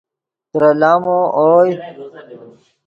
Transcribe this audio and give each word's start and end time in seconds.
ترے 0.51 0.69
لامو 0.79 1.17
اوئے 1.37 1.69